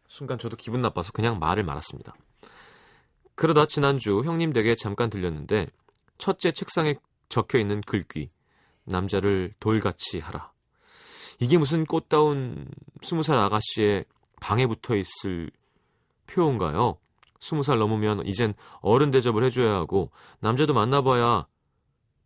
순간 0.08 0.38
저도 0.38 0.56
기분 0.56 0.82
나빠서 0.82 1.12
그냥 1.12 1.40
말을 1.40 1.64
말았습니다. 1.64 2.16
그러다 3.36 3.66
지난주 3.66 4.22
형님 4.24 4.54
댁에 4.54 4.76
잠깐 4.76 5.10
들렸는데 5.10 5.68
첫째 6.18 6.52
책상에 6.52 6.96
적혀 7.28 7.60
있는 7.60 7.82
글귀 7.82 8.30
남자를 8.86 9.54
돌같이 9.60 10.20
하라. 10.20 10.52
이게 11.40 11.58
무슨 11.58 11.86
꽃다운 11.86 12.70
스무 13.02 13.24
살 13.24 13.38
아가씨의 13.38 14.06
방에 14.40 14.68
붙어 14.68 14.96
있을 14.96 15.52
표인가요? 16.28 16.98
스무 17.46 17.62
살 17.62 17.78
넘으면 17.78 18.26
이젠 18.26 18.56
어른 18.82 19.12
대접을 19.12 19.44
해줘야 19.44 19.76
하고 19.76 20.10
남자도 20.40 20.74
만나봐야 20.74 21.46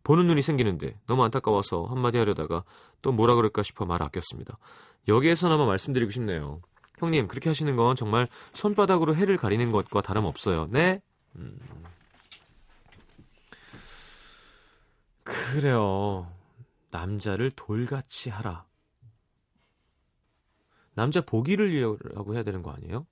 보는 0.02 0.26
눈이 0.26 0.40
생기는데 0.40 0.98
너무 1.06 1.22
안타까워서 1.24 1.84
한마디 1.84 2.16
하려다가 2.16 2.64
또 3.02 3.12
뭐라 3.12 3.34
그럴까 3.34 3.62
싶어 3.62 3.84
말 3.84 4.02
아꼈습니다. 4.02 4.56
여기에서나마 5.08 5.66
말씀드리고 5.66 6.10
싶네요. 6.10 6.62
형님 6.98 7.28
그렇게 7.28 7.50
하시는 7.50 7.76
건 7.76 7.96
정말 7.96 8.26
손바닥으로 8.54 9.14
해를 9.14 9.36
가리는 9.36 9.70
것과 9.70 10.00
다름없어요. 10.00 10.68
네? 10.70 11.02
음. 11.36 11.58
그래요. 15.22 16.32
남자를 16.90 17.50
돌같이 17.50 18.30
하라. 18.30 18.64
남자 20.94 21.20
보기를 21.20 21.72
위하고 21.72 22.34
해야 22.34 22.42
되는 22.42 22.62
거 22.62 22.70
아니에요? 22.70 23.06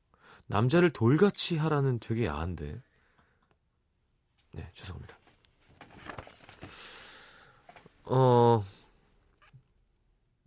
남자를 0.49 0.93
돌같이 0.93 1.57
하라는 1.57 2.01
되게 2.01 2.27
야한데. 2.27 2.81
네, 4.53 4.71
죄송합니다. 4.75 5.17
어, 8.05 8.65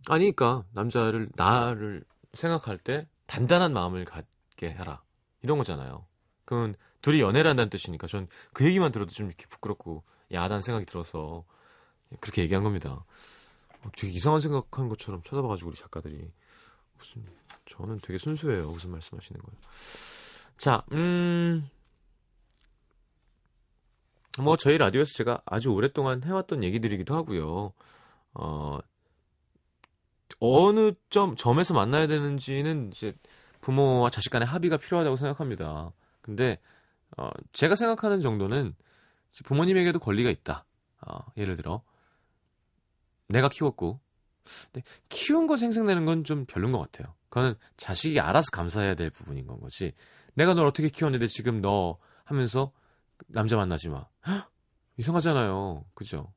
아니니까 0.08 0.64
남자를 0.72 1.30
나를 1.36 2.04
생각할 2.34 2.78
때 2.78 3.08
단단한 3.26 3.72
마음을 3.72 4.04
갖게 4.04 4.70
해라. 4.70 5.02
이런 5.42 5.58
거잖아요. 5.58 6.06
그건 6.44 6.74
둘이 7.00 7.20
연애를 7.20 7.48
한다는 7.50 7.70
뜻이니까 7.70 8.06
전 8.06 8.28
그 8.52 8.66
얘기만 8.66 8.92
들어도 8.92 9.12
좀 9.12 9.28
이렇게 9.28 9.46
부끄럽고 9.46 10.04
야하다는 10.32 10.62
생각이 10.62 10.86
들어서 10.86 11.44
그렇게 12.20 12.42
얘기한 12.42 12.62
겁니다. 12.64 13.04
어, 13.82 13.90
되게 13.96 14.12
이상한 14.12 14.40
생각하는 14.40 14.88
것처럼 14.88 15.22
쳐다봐가지고 15.22 15.70
우리 15.70 15.76
작가들이 15.76 16.30
무슨 16.98 17.24
저는 17.72 17.96
되게 18.02 18.18
순수해요. 18.18 18.64
무슨 18.66 18.90
말씀하시는 18.90 19.40
거예요? 19.40 19.60
자, 20.56 20.84
음. 20.92 21.68
뭐 24.38 24.56
저희 24.56 24.78
라디오에서 24.78 25.12
제가 25.14 25.42
아주 25.44 25.70
오랫동안 25.70 26.22
해왔던 26.22 26.64
얘기들이기도 26.64 27.14
하고요. 27.14 27.72
어 28.34 28.78
어느 30.40 30.92
점 31.10 31.36
점에서 31.36 31.74
만나야 31.74 32.06
되는지는 32.06 32.90
이제 32.92 33.14
부모와 33.60 34.10
자식 34.10 34.30
간의 34.30 34.46
합의가 34.46 34.78
필요하다고 34.78 35.16
생각합니다. 35.16 35.92
근데 36.22 36.58
어 37.18 37.28
제가 37.52 37.74
생각하는 37.74 38.20
정도는 38.22 38.74
부모님에게도 39.44 39.98
권리가 39.98 40.30
있다. 40.30 40.64
어, 41.06 41.18
예를 41.36 41.56
들어 41.56 41.82
내가 43.28 43.48
키웠고 43.50 44.00
근데 44.72 44.82
키운 45.10 45.46
거 45.46 45.56
생생내는 45.56 46.04
건 46.06 46.24
좀 46.24 46.46
별론 46.46 46.72
것 46.72 46.78
같아요. 46.80 47.14
그거는 47.32 47.54
자식이 47.78 48.20
알아서 48.20 48.50
감사해야 48.50 48.94
될 48.94 49.08
부분인 49.08 49.46
건 49.46 49.58
거지. 49.58 49.94
내가 50.34 50.52
널 50.52 50.66
어떻게 50.66 50.90
키웠는데 50.90 51.28
지금 51.28 51.62
너 51.62 51.96
하면서 52.24 52.72
남자 53.26 53.56
만나지 53.56 53.88
마. 53.88 54.04
헉, 54.26 54.50
이상하잖아요. 54.98 55.82
그죠? 55.94 56.30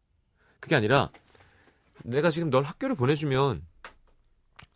그게 0.61 0.73
아니라 0.73 1.11
내가 2.05 2.29
지금 2.29 2.49
널 2.49 2.63
학교를 2.63 2.95
보내주면 2.95 3.67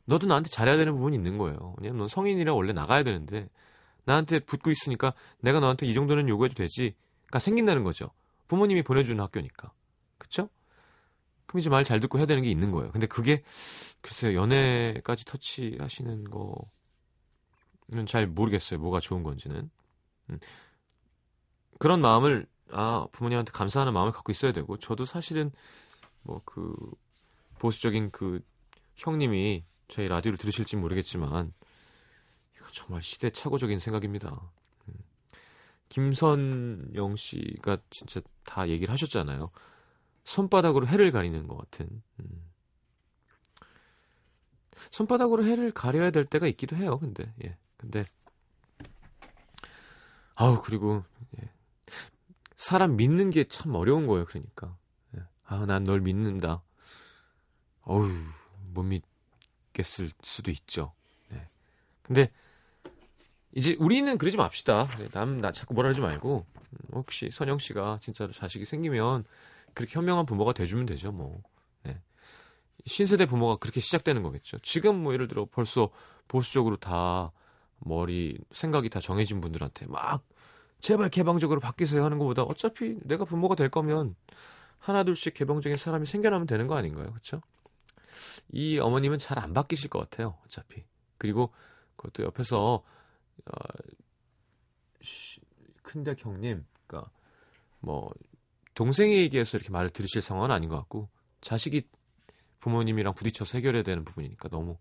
너도 0.04 0.28
나한테 0.28 0.50
잘해야 0.50 0.76
되는 0.76 0.94
부분이 0.94 1.16
있는 1.16 1.38
거예요. 1.38 1.76
왜냐면 1.78 2.00
넌 2.00 2.08
성인이라 2.10 2.54
원래 2.54 2.74
나가야 2.74 3.04
되는데 3.04 3.48
나한테 4.04 4.40
붙고 4.40 4.72
있으니까 4.72 5.14
내가 5.40 5.62
너한테 5.62 5.86
이 5.86 5.94
정도는 5.94 6.28
요구해도 6.28 6.54
되지가 6.56 7.40
생긴다는 7.40 7.86
거죠. 7.86 8.12
부모님이 8.50 8.82
보내주는 8.84 9.18
학교니까. 9.24 9.72
그쵸? 10.18 10.50
그럼 11.50 11.60
이제 11.62 11.70
말 11.70 11.84
잘 11.84 12.00
듣고 12.00 12.20
해야 12.20 12.28
되는 12.28 12.44
게 12.44 12.52
있는 12.52 12.70
거예요. 12.72 12.92
근데 12.92 13.08
그게 13.08 13.42
글쎄요 14.02 14.40
연애까지 14.40 15.26
터치하시는 15.26 16.26
거는 16.30 18.06
잘 18.08 18.28
모르겠어요. 18.28 18.80
뭐가 18.80 19.00
좋은 19.00 19.24
건지는. 19.24 19.70
음. 20.30 20.40
그런 21.80 22.02
마음을 22.02 22.46
아 22.72 23.08
부모님한테 23.12 23.52
감사하는 23.52 23.94
마음을 23.94 24.12
갖고 24.12 24.32
있어야 24.32 24.52
되고 24.52 24.78
저도 24.78 25.06
사실은 25.06 25.52
뭐 26.24 26.42
그 26.46 26.76
보수적인 27.60 28.12
그 28.12 28.42
형님이 28.96 29.66
저희 29.88 30.08
라디오를 30.08 30.38
들으실지 30.38 30.76
모르겠지만 30.78 31.52
이거 32.56 32.66
정말 32.72 33.02
시대착오적인 33.02 33.80
생각입니다. 33.80 34.30
음. 34.88 34.94
김선영 35.90 37.16
씨가 37.18 37.78
진짜 37.90 38.22
다 38.44 38.70
얘기를 38.70 38.94
하셨잖아요. 38.94 39.50
손바닥으로 40.30 40.86
해를 40.86 41.12
가리는 41.12 41.48
것 41.48 41.58
같은. 41.58 42.04
음. 42.20 42.46
손바닥으로 44.92 45.44
해를 45.44 45.72
가려야 45.72 46.12
될 46.12 46.26
때가 46.26 46.46
있기도 46.48 46.76
해요. 46.76 47.00
근데 47.00 47.34
예. 47.44 47.58
근데 47.78 48.06
아우 50.36 50.62
그리고 50.62 51.04
예. 51.42 51.50
사람 52.56 52.96
믿는 52.96 53.32
게 53.32 53.44
참 53.46 53.74
어려운 53.74 54.06
거예요. 54.06 54.26
그러니까 54.26 54.78
예. 55.18 55.22
아난 55.46 55.84
널 55.84 56.00
믿는다. 56.00 56.62
어우 57.82 58.08
못 58.72 58.84
믿겠을 58.84 60.12
수도 60.22 60.52
있죠. 60.52 60.94
네. 61.30 61.50
근데 62.04 62.32
이제 63.54 63.76
우리는 63.80 64.16
그러지 64.20 64.38
맙시다. 64.38 64.86
네, 65.00 65.08
남, 65.10 65.42
나 65.42 65.52
자꾸 65.52 65.74
뭐라 65.74 65.90
하지 65.90 66.02
말고 66.02 66.46
음, 66.56 66.78
혹시 66.94 67.32
선영 67.32 67.58
씨가 67.58 67.98
진짜로 68.00 68.32
자식이 68.32 68.66
생기면 68.66 69.26
그렇게 69.74 69.98
현명한 69.98 70.26
부모가 70.26 70.54
돼주면 70.54 70.86
되죠. 70.86 71.12
뭐 71.12 71.42
네. 71.84 72.02
신세대 72.86 73.26
부모가 73.26 73.58
그렇게 73.58 73.80
시작되는 73.80 74.22
거겠죠. 74.24 74.60
지금 74.60 75.02
뭐 75.02 75.14
예를 75.14 75.28
들어 75.28 75.46
벌써 75.46 75.90
보수적으로 76.28 76.78
다 76.78 77.32
머리 77.80 78.38
생각이 78.52 78.90
다 78.90 79.00
정해진 79.00 79.42
분들한테 79.42 79.88
막 79.88 80.24
제발 80.80 81.10
개방적으로 81.10 81.60
바뀌세요 81.60 82.04
하는 82.04 82.18
것보다 82.20 82.44
어차피 82.44 82.98
내가 83.04 83.26
부모가 83.26 83.56
될 83.56 83.70
거면 83.70 84.16
하나 84.78 85.04
둘씩 85.04 85.34
개방적인 85.34 85.78
사람이 85.78 86.06
생겨나면 86.06 86.48
되는 86.48 86.68
거 86.68 86.76
아닌가요? 86.76 87.10
그렇죠? 87.12 87.42
이 88.52 88.80
어머님은 88.80 89.18
잘 89.18 89.38
안 89.40 89.54
바뀌실 89.54 89.90
것 89.90 90.00
같아요. 90.00 90.38
어차피. 90.46 90.84
그리고 91.18 91.54
그것도 91.96 92.24
옆에서 92.24 92.84
어, 93.46 93.52
큰데 95.82 96.16
형님, 96.18 96.66
그러니까 96.88 97.12
뭐 97.80 98.12
동생에 98.80 99.14
얘기해서 99.18 99.58
이렇게 99.58 99.72
말을 99.72 99.90
들으실 99.90 100.22
상황은 100.22 100.52
아닌 100.52 100.70
것 100.70 100.78
같고 100.78 101.10
자식이 101.42 101.84
부모님이랑 102.62 103.14
부딪혀서 103.14 103.58
해결해야 103.58 103.84
되는 103.84 104.06
부분이니까 104.06 104.48
너무 104.48 104.78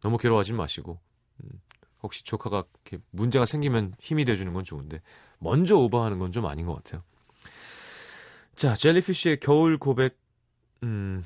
너무 0.00 0.18
괴로워하지 0.18 0.54
마시고 0.54 0.98
음, 1.44 1.60
혹시 2.02 2.24
조카가 2.24 2.64
이렇게 2.84 2.98
문제가 3.12 3.46
생기면 3.46 3.94
힘이 4.00 4.24
돼주는 4.24 4.52
건 4.52 4.64
좋은데 4.64 5.02
먼저 5.38 5.76
오버하는 5.76 6.18
건 6.18 6.32
좀 6.32 6.46
아닌 6.46 6.66
것 6.66 6.74
같아요. 6.74 7.04
자, 8.56 8.74
젤리피쉬의 8.74 9.38
겨울 9.38 9.78
고백, 9.78 10.18
음, 10.82 11.24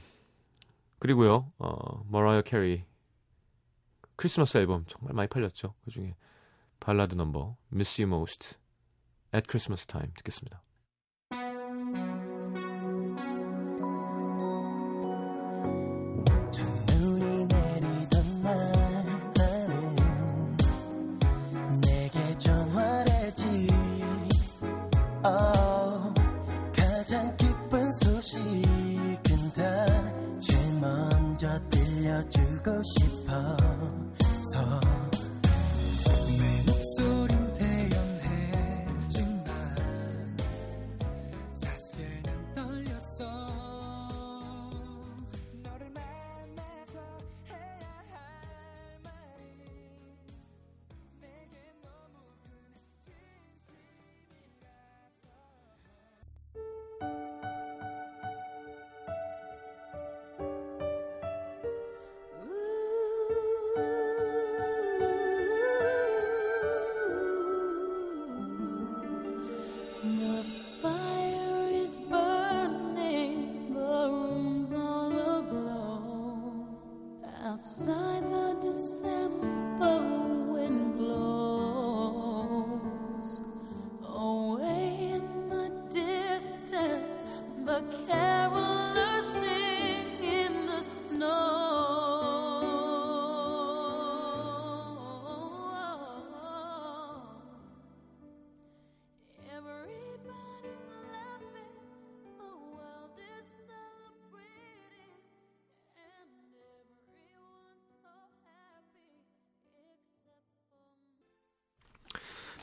그리고요, 0.98 1.50
어, 1.56 2.04
머라이어 2.10 2.42
캐리 2.42 2.84
크리스마스 4.16 4.58
앨범 4.58 4.84
정말 4.86 5.14
많이 5.14 5.30
팔렸죠. 5.30 5.72
그 5.82 5.90
중에 5.90 6.14
발라드 6.78 7.14
넘버 7.14 7.56
Miss 7.72 8.02
You 8.02 8.14
Most 8.14 8.56
at 9.34 9.46
Christmas 9.48 9.86
Time 9.86 10.12
듣겠습니다. 10.18 10.62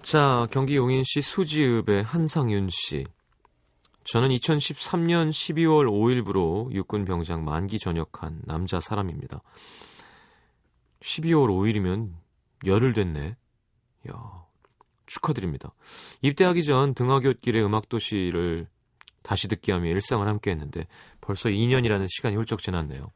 자, 0.09 0.47
경기 0.49 0.75
용인시 0.75 1.21
수지읍의 1.21 2.01
한상윤 2.01 2.69
씨. 2.71 3.05
저는 4.05 4.29
2013년 4.29 5.29
12월 5.29 5.85
5일부로 5.85 6.73
육군 6.73 7.05
병장 7.05 7.45
만기 7.45 7.77
전역한 7.77 8.41
남자 8.45 8.79
사람입니다. 8.79 9.43
12월 11.01 11.49
5일이면 11.49 12.13
열흘 12.65 12.93
됐네. 12.93 13.37
야, 14.09 14.45
축하드립니다. 15.05 15.75
입대하기 16.23 16.63
전 16.63 16.95
등하굣길의 16.95 17.63
음악도시를 17.63 18.67
다시 19.21 19.47
듣기 19.47 19.71
하며 19.71 19.89
일상을 19.89 20.27
함께 20.27 20.49
했는데 20.49 20.87
벌써 21.21 21.49
2년이라는 21.49 22.07
시간이 22.09 22.35
훌쩍 22.35 22.63
지났네요. 22.63 23.11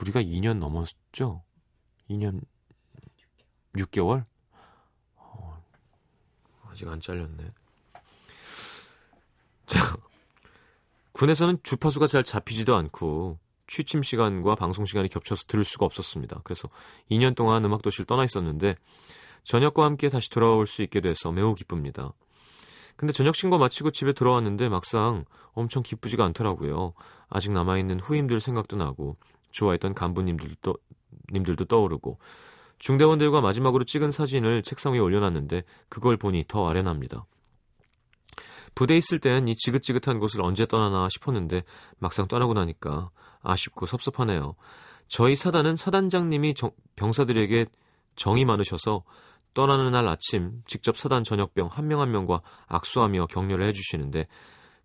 우리가 0.00 0.22
2년 0.22 0.56
넘었죠? 0.56 1.42
2년 2.08 2.40
6개월? 3.76 4.31
어, 6.72 6.74
아직 6.74 6.88
안 6.88 7.00
잘렸네. 7.00 7.48
자, 9.66 9.96
군에서는 11.12 11.58
주파수가 11.62 12.06
잘 12.06 12.24
잡히지도 12.24 12.74
않고 12.74 13.38
취침 13.66 14.02
시간과 14.02 14.54
방송 14.54 14.84
시간이 14.84 15.08
겹쳐서 15.08 15.44
들을 15.46 15.64
수가 15.64 15.86
없었습니다. 15.86 16.40
그래서 16.44 16.68
2년 17.10 17.36
동안 17.36 17.64
음악도시를 17.64 18.06
떠나 18.06 18.24
있었는데 18.24 18.76
저녁과 19.44 19.84
함께 19.84 20.08
다시 20.08 20.30
돌아올 20.30 20.66
수 20.66 20.82
있게 20.82 21.00
돼서 21.00 21.32
매우 21.32 21.54
기쁩니다. 21.54 22.12
근데 22.96 23.12
저녁 23.12 23.34
신고 23.34 23.58
마치고 23.58 23.90
집에 23.90 24.12
돌아왔는데 24.12 24.68
막상 24.68 25.24
엄청 25.52 25.82
기쁘지가 25.82 26.24
않더라고요. 26.26 26.92
아직 27.28 27.52
남아있는 27.52 28.00
후임들 28.00 28.40
생각도 28.40 28.76
나고 28.76 29.16
좋아했던 29.50 29.94
간부님들도 29.94 30.74
님들도 31.32 31.64
떠오르고 31.64 32.18
중대원들과 32.82 33.40
마지막으로 33.40 33.84
찍은 33.84 34.10
사진을 34.10 34.62
책상 34.64 34.94
위에 34.94 34.98
올려놨는데 34.98 35.62
그걸 35.88 36.16
보니 36.16 36.46
더 36.48 36.68
아련합니다. 36.68 37.24
부대 38.74 38.96
있을 38.96 39.20
땐 39.20 39.46
이 39.46 39.54
지긋지긋한 39.54 40.18
곳을 40.18 40.42
언제 40.42 40.66
떠나나 40.66 41.08
싶었는데 41.08 41.62
막상 41.98 42.26
떠나고 42.26 42.54
나니까 42.54 43.10
아쉽고 43.42 43.86
섭섭하네요. 43.86 44.56
저희 45.06 45.36
사단은 45.36 45.76
사단장님이 45.76 46.54
정- 46.54 46.72
병사들에게 46.96 47.66
정이 48.16 48.44
많으셔서 48.46 49.04
떠나는 49.54 49.92
날 49.92 50.08
아침 50.08 50.62
직접 50.66 50.96
사단 50.96 51.22
전역병 51.22 51.68
한 51.70 51.86
명 51.86 52.00
한 52.00 52.10
명과 52.10 52.40
악수하며 52.66 53.26
격려를 53.26 53.68
해주시는데 53.68 54.26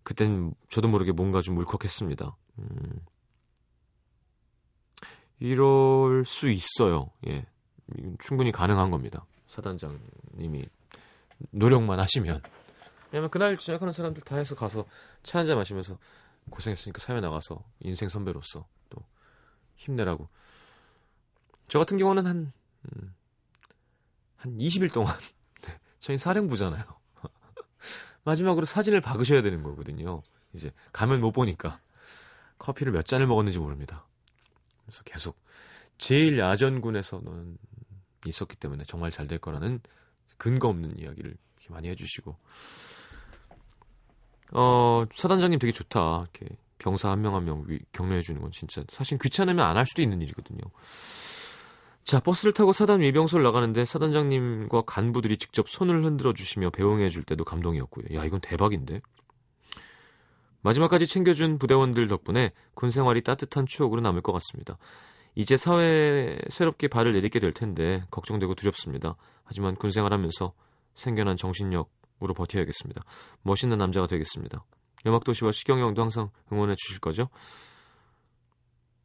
그땐 0.04 0.52
저도 0.68 0.86
모르게 0.86 1.10
뭔가 1.10 1.40
좀 1.40 1.56
울컥했습니다. 1.56 2.36
음, 2.60 3.00
이럴 5.40 6.24
수 6.26 6.48
있어요. 6.48 7.10
예, 7.26 7.46
이건 7.96 8.16
충분히 8.18 8.52
가능한 8.52 8.90
겁니다. 8.90 9.24
사단장님이 9.46 10.66
노력만 11.50 12.00
하시면. 12.00 12.42
왜냐면 13.10 13.30
그날 13.30 13.56
전역하는 13.58 13.92
사람들 13.92 14.22
다 14.22 14.36
해서 14.36 14.54
가서 14.54 14.84
차 15.22 15.38
한 15.38 15.46
잔 15.46 15.56
마시면서 15.56 15.98
고생했으니까 16.50 17.00
사회 17.00 17.20
나가서 17.20 17.62
인생 17.80 18.08
선배로서 18.08 18.66
또 18.90 19.00
힘내라고. 19.76 20.28
저 21.68 21.78
같은 21.78 21.96
경우는 21.98 22.26
한, 22.26 22.52
음, 22.96 23.14
한 24.36 24.58
20일 24.58 24.92
동안, 24.92 25.14
네, 25.62 25.78
저희 26.00 26.16
사령부잖아요. 26.18 26.84
마지막으로 28.24 28.66
사진을 28.66 29.00
박으셔야 29.00 29.42
되는 29.42 29.62
거거든요. 29.62 30.22
이제 30.54 30.72
가면 30.92 31.20
못 31.20 31.32
보니까 31.32 31.80
커피를 32.58 32.92
몇 32.92 33.04
잔을 33.06 33.26
먹었는지 33.26 33.58
모릅니다. 33.58 34.06
그래서 34.84 35.02
계속 35.04 35.38
제일 35.98 36.38
야전군에서 36.38 37.20
는 37.20 37.58
있었기 38.26 38.56
때문에 38.56 38.84
정말 38.84 39.10
잘 39.10 39.26
될 39.28 39.38
거라는 39.38 39.80
근거 40.36 40.68
없는 40.68 40.98
이야기를 40.98 41.30
이렇게 41.30 41.72
많이 41.74 41.88
해주시고 41.88 42.36
어 44.52 45.04
사단장님 45.14 45.58
되게 45.58 45.72
좋다 45.72 46.26
이렇게 46.32 46.56
병사 46.78 47.10
한 47.10 47.20
명 47.20 47.34
한 47.34 47.44
명 47.44 47.66
격려해 47.92 48.22
주는 48.22 48.40
건 48.40 48.50
진짜 48.52 48.82
사실 48.88 49.18
귀찮으면 49.18 49.64
안 49.64 49.76
할 49.76 49.84
수도 49.86 50.00
있는 50.02 50.22
일이거든요. 50.22 50.60
자, 52.04 52.20
버스를 52.20 52.54
타고 52.54 52.72
사단 52.72 53.02
위병소를 53.02 53.44
나가는데 53.44 53.84
사단장님과 53.84 54.82
간부들이 54.86 55.36
직접 55.36 55.68
손을 55.68 56.04
흔들어 56.04 56.32
주시며 56.32 56.70
배웅해 56.70 57.10
줄 57.10 57.22
때도 57.22 57.44
감동이었고요. 57.44 58.16
야, 58.16 58.24
이건 58.24 58.40
대박인데. 58.40 59.02
마지막까지 60.62 61.06
챙겨준 61.06 61.58
부대원들 61.58 62.08
덕분에 62.08 62.52
군 62.74 62.90
생활이 62.90 63.22
따뜻한 63.22 63.66
추억으로 63.66 64.00
남을 64.00 64.22
것 64.22 64.32
같습니다. 64.32 64.78
이제 65.38 65.56
사회에 65.56 66.36
새롭게 66.48 66.88
발을 66.88 67.12
내딛게 67.12 67.38
될 67.38 67.52
텐데 67.52 68.04
걱정되고 68.10 68.56
두렵습니다. 68.56 69.14
하지만 69.44 69.76
군 69.76 69.92
생활하면서 69.92 70.52
생겨난 70.96 71.36
정신력으로 71.36 72.34
버텨야겠습니다. 72.36 73.00
멋있는 73.42 73.78
남자가 73.78 74.08
되겠습니다. 74.08 74.64
음악도시와 75.06 75.52
시경이 75.52 75.80
형도 75.80 76.02
항상 76.02 76.30
응원해 76.52 76.74
주실 76.76 76.98
거죠? 76.98 77.28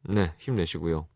네, 0.02 0.34
힘내시고요. 0.38 1.06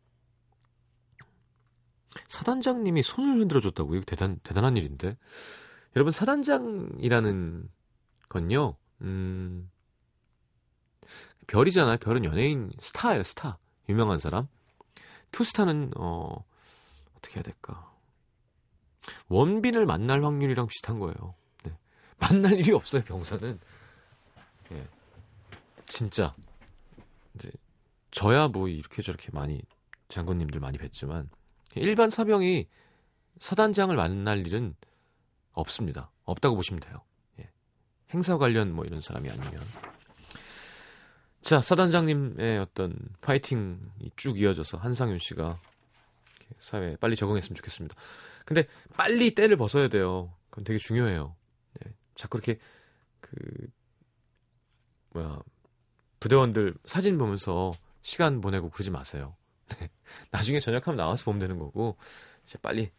사단장님이 2.28 3.02
손을 3.02 3.40
흔들어 3.40 3.60
줬다고 3.60 3.96
이거 3.96 4.04
대단 4.06 4.38
대단한 4.44 4.76
일인데. 4.76 5.16
여러분 5.96 6.12
사단장이라는 6.12 7.68
건요. 8.28 8.76
음. 9.00 9.68
별이잖아요. 11.48 11.96
별은 11.96 12.24
연예인 12.24 12.70
스타예요, 12.78 13.24
스타. 13.24 13.58
유명한 13.88 14.18
사람. 14.18 14.46
투스타는 15.32 15.92
어 15.96 16.44
어떻게 17.16 17.36
해야 17.36 17.42
될까? 17.42 17.92
원빈을 19.28 19.86
만날 19.86 20.24
확률이랑 20.24 20.66
비슷한 20.66 20.98
거예요. 20.98 21.34
네. 21.64 21.76
만날 22.18 22.52
일이 22.58 22.72
없어요, 22.72 23.02
병사는. 23.04 23.58
예. 24.72 24.88
진짜. 25.86 26.32
이제 27.34 27.50
저야 28.10 28.48
뭐 28.48 28.68
이렇게 28.68 29.02
저렇게 29.02 29.30
많이 29.32 29.62
장군님들 30.08 30.60
많이 30.60 30.78
뵀지만 30.78 31.28
일반 31.76 32.10
사병이 32.10 32.66
사단장을 33.40 33.94
만날 33.94 34.46
일은 34.46 34.74
없습니다. 35.52 36.10
없다고 36.24 36.56
보시면 36.56 36.80
돼요. 36.80 37.02
예. 37.40 37.50
행사 38.10 38.36
관련 38.36 38.74
뭐 38.74 38.84
이런 38.84 39.00
사람이 39.00 39.28
아니면. 39.30 39.62
자, 41.48 41.62
사단장님의 41.62 42.58
어떤 42.58 42.94
파이팅이 43.22 44.10
쭉 44.16 44.38
이어져서 44.38 44.76
한상윤 44.76 45.18
씨가 45.18 45.58
사회에 46.60 46.96
빨리 46.96 47.16
적응했으면 47.16 47.56
좋겠습니다. 47.56 47.96
근데 48.44 48.66
빨리 48.98 49.34
때를 49.34 49.56
벗어야 49.56 49.88
돼요. 49.88 50.30
그건 50.50 50.64
되게 50.64 50.78
중요해요. 50.78 51.34
예. 51.86 51.92
자꾸 52.14 52.36
이렇게 52.36 52.60
그 53.22 53.32
뭐야 55.14 55.40
부대원들 56.20 56.74
사진 56.84 57.16
보면서 57.16 57.72
시간 58.02 58.42
보내고 58.42 58.68
그러지 58.68 58.90
마세요. 58.90 59.34
네. 59.68 59.88
나중에 60.30 60.60
저녁하면 60.60 60.98
나와서 60.98 61.24
보면 61.24 61.38
되는 61.38 61.58
거고 61.58 61.96
이제 62.44 62.58
빨리 62.58 62.90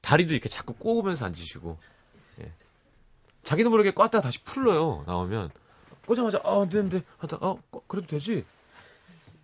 다리도 0.00 0.32
이렇게 0.32 0.48
자꾸 0.48 0.72
꼬으면서 0.72 1.26
앉으시고 1.26 1.78
예. 2.40 2.54
자기도 3.42 3.68
모르게 3.68 3.90
꽈다 3.90 4.22
다시 4.22 4.42
풀러요 4.44 5.04
나오면 5.06 5.50
꼬자마자 6.06 6.40
아 6.44 6.62
안돼 6.62 6.78
안돼 6.78 7.02
하다 7.18 7.38
어 7.40 7.58
그래도 7.86 8.06
되지? 8.06 8.44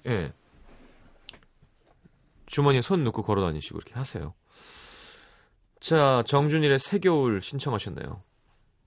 예. 0.06 0.32
주머니에 2.46 2.82
손 2.82 3.04
넣고 3.04 3.22
걸어 3.22 3.42
다니시고 3.42 3.78
이렇게 3.78 3.94
하세요. 3.94 4.34
자 5.78 6.22
정준일의 6.26 6.78
새 6.78 6.98
겨울 6.98 7.40
신청하셨네요. 7.40 8.22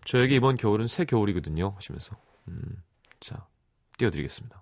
저에게 0.05 0.35
이번 0.35 0.57
겨울은 0.57 0.87
새 0.87 1.05
겨울이거든요. 1.05 1.73
하시면서. 1.75 2.17
음, 2.49 2.83
자 3.19 3.47
띄워 3.97 4.11
드리겠습니다 4.11 4.61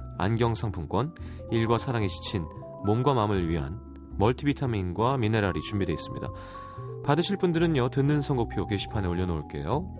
안경 0.21 0.55
상품권, 0.55 1.15
일과 1.51 1.77
사랑에 1.77 2.07
지친 2.07 2.45
몸과 2.85 3.13
마음을 3.13 3.49
위한 3.49 3.79
멀티비타민과 4.17 5.17
미네랄이 5.17 5.61
준비되어 5.61 5.93
있습니다. 5.93 6.27
받으실 7.03 7.37
분들은요, 7.37 7.89
듣는 7.89 8.21
선곡표 8.21 8.67
게시판에 8.67 9.07
올려놓을게요. 9.07 9.97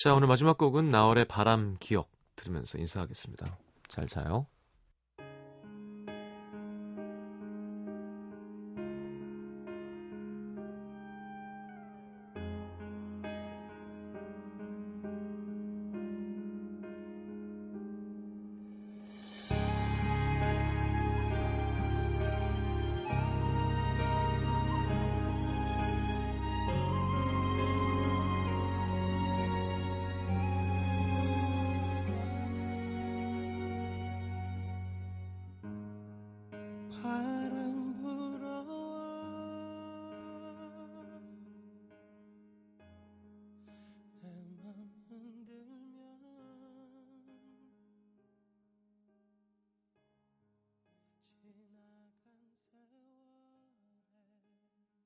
자, 0.00 0.14
오늘 0.14 0.28
마지막 0.28 0.56
곡은 0.56 0.90
나월의 0.90 1.26
바람 1.26 1.76
기억 1.80 2.08
들으면서 2.36 2.78
인사하겠습니다. 2.78 3.58
잘 3.88 4.06
자요. 4.06 4.46